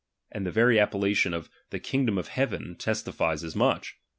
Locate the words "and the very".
0.31-0.79